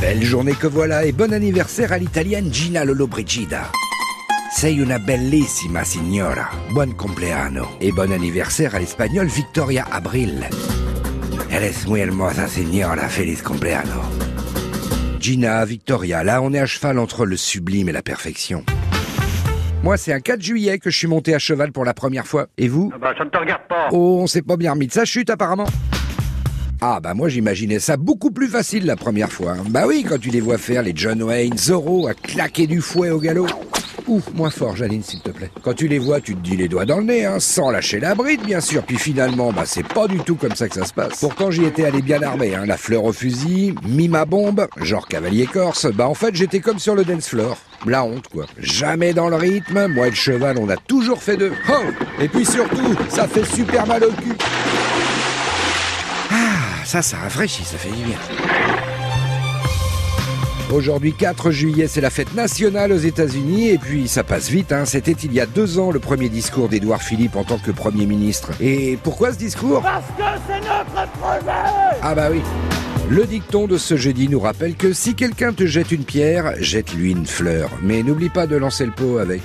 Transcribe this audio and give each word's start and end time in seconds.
Belle 0.00 0.22
journée 0.22 0.54
que 0.54 0.66
voilà 0.66 1.04
et 1.04 1.12
bon 1.12 1.32
anniversaire 1.32 1.92
à 1.92 1.98
l'italienne 1.98 2.52
Gina 2.52 2.84
Lollobrigida. 2.84 3.70
Sei 4.56 4.78
una 4.80 4.98
bellissima 4.98 5.84
signora. 5.84 6.50
Buon 6.70 6.92
compleanno. 6.92 7.68
Et 7.80 7.92
bon 7.92 8.12
anniversaire 8.12 8.74
à 8.74 8.78
l'espagnole 8.78 9.26
Victoria 9.26 9.84
Abril. 9.90 10.48
Eres 11.50 11.86
muy 11.86 12.00
hermosa 12.00 12.46
signora. 12.46 13.08
Feliz 13.08 13.42
compleanno. 13.42 14.02
Gina, 15.18 15.64
Victoria, 15.64 16.22
là 16.22 16.40
on 16.40 16.52
est 16.52 16.60
à 16.60 16.66
cheval 16.66 16.98
entre 16.98 17.26
le 17.26 17.36
sublime 17.36 17.88
et 17.88 17.92
la 17.92 18.02
perfection. 18.02 18.64
Moi, 19.82 19.98
c'est 19.98 20.14
un 20.14 20.20
4 20.20 20.40
juillet 20.40 20.78
que 20.78 20.88
je 20.88 20.96
suis 20.96 21.06
monté 21.06 21.34
à 21.34 21.38
cheval 21.38 21.70
pour 21.70 21.84
la 21.84 21.92
première 21.92 22.26
fois. 22.26 22.46
Et 22.56 22.68
vous? 22.68 22.90
Ah 22.94 22.98
bah, 22.98 23.14
ça 23.18 23.24
ne 23.24 23.28
te 23.28 23.36
regarde 23.36 23.62
pas. 23.68 23.88
Oh, 23.92 24.18
on 24.22 24.26
s'est 24.26 24.40
pas 24.40 24.56
bien 24.56 24.72
remis 24.72 24.86
de 24.86 24.92
sa 24.92 25.04
chute 25.04 25.28
apparemment. 25.28 25.66
Ah 26.86 27.00
bah 27.02 27.14
moi 27.14 27.30
j'imaginais 27.30 27.78
ça 27.78 27.96
beaucoup 27.96 28.30
plus 28.30 28.46
facile 28.46 28.84
la 28.84 28.94
première 28.94 29.32
fois. 29.32 29.52
hein. 29.52 29.64
Bah 29.70 29.84
oui, 29.86 30.04
quand 30.06 30.18
tu 30.20 30.28
les 30.28 30.42
vois 30.42 30.58
faire 30.58 30.82
les 30.82 30.92
John 30.94 31.22
Wayne, 31.22 31.56
Zorro 31.56 32.08
à 32.08 32.12
claquer 32.12 32.66
du 32.66 32.82
fouet 32.82 33.08
au 33.08 33.18
galop. 33.20 33.46
Ouf, 34.06 34.24
moins 34.34 34.50
fort 34.50 34.76
Janine 34.76 35.02
s'il 35.02 35.20
te 35.20 35.30
plaît. 35.30 35.50
Quand 35.62 35.72
tu 35.72 35.88
les 35.88 35.98
vois, 35.98 36.20
tu 36.20 36.34
te 36.36 36.40
dis 36.42 36.58
les 36.58 36.68
doigts 36.68 36.84
dans 36.84 36.98
le 36.98 37.04
nez, 37.04 37.24
hein, 37.24 37.38
sans 37.40 37.70
lâcher 37.70 38.00
la 38.00 38.14
bride 38.14 38.42
bien 38.44 38.60
sûr. 38.60 38.82
Puis 38.82 38.98
finalement, 38.98 39.50
bah 39.50 39.62
c'est 39.64 39.88
pas 39.88 40.06
du 40.08 40.18
tout 40.18 40.34
comme 40.34 40.54
ça 40.54 40.68
que 40.68 40.74
ça 40.74 40.84
se 40.84 40.92
passe. 40.92 41.20
Pourtant 41.20 41.50
j'y 41.50 41.64
étais 41.64 41.86
allé 41.86 42.02
bien 42.02 42.20
armé, 42.20 42.54
hein, 42.54 42.66
la 42.66 42.76
fleur 42.76 43.04
au 43.04 43.14
fusil, 43.14 43.74
mis 43.88 44.08
ma 44.08 44.26
bombe, 44.26 44.66
genre 44.82 45.08
cavalier 45.08 45.46
corse. 45.46 45.86
Bah 45.90 46.06
en 46.06 46.12
fait 46.14 46.34
j'étais 46.34 46.60
comme 46.60 46.78
sur 46.78 46.94
le 46.94 47.04
dance 47.06 47.28
floor. 47.28 47.56
La 47.86 48.04
honte 48.04 48.28
quoi. 48.28 48.44
Jamais 48.58 49.14
dans 49.14 49.30
le 49.30 49.36
rythme, 49.36 49.86
moi 49.86 50.08
et 50.08 50.10
le 50.10 50.16
cheval 50.16 50.58
on 50.58 50.68
a 50.68 50.76
toujours 50.76 51.22
fait 51.22 51.38
deux. 51.38 51.52
Oh 51.70 51.82
Et 52.20 52.28
puis 52.28 52.44
surtout, 52.44 52.94
ça 53.08 53.26
fait 53.26 53.46
super 53.46 53.86
mal 53.86 54.04
au 54.04 54.10
cul. 54.10 54.34
Ça, 56.84 57.02
ça 57.02 57.16
rafraîchit, 57.16 57.64
ça 57.64 57.78
fait 57.78 57.90
du 57.90 58.02
bien. 58.04 58.18
Aujourd'hui, 60.72 61.12
4 61.12 61.50
juillet, 61.50 61.86
c'est 61.88 62.00
la 62.00 62.10
fête 62.10 62.34
nationale 62.34 62.92
aux 62.92 62.98
États-Unis, 62.98 63.70
et 63.70 63.78
puis 63.78 64.08
ça 64.08 64.24
passe 64.24 64.48
vite. 64.48 64.72
Hein. 64.72 64.84
C'était 64.86 65.12
il 65.12 65.32
y 65.32 65.40
a 65.40 65.46
deux 65.46 65.78
ans 65.78 65.90
le 65.90 65.98
premier 65.98 66.28
discours 66.28 66.68
d'Édouard 66.68 67.02
Philippe 67.02 67.36
en 67.36 67.44
tant 67.44 67.58
que 67.58 67.70
Premier 67.70 68.06
ministre. 68.06 68.50
Et 68.60 68.98
pourquoi 69.02 69.32
ce 69.32 69.38
discours? 69.38 69.82
Parce 69.82 70.06
que 70.06 70.40
c'est 70.48 70.60
notre 70.60 71.10
projet 71.12 72.00
Ah 72.02 72.14
bah 72.14 72.28
oui. 72.30 72.40
Le 73.10 73.24
dicton 73.26 73.66
de 73.66 73.76
ce 73.76 73.96
jeudi 73.96 74.28
nous 74.28 74.40
rappelle 74.40 74.74
que 74.74 74.92
si 74.92 75.14
quelqu'un 75.14 75.52
te 75.52 75.66
jette 75.66 75.92
une 75.92 76.04
pierre, 76.04 76.54
jette-lui 76.58 77.12
une 77.12 77.26
fleur. 77.26 77.70
Mais 77.82 78.02
n'oublie 78.02 78.30
pas 78.30 78.46
de 78.46 78.56
lancer 78.56 78.86
le 78.86 78.92
pot 78.92 79.18
avec. 79.18 79.42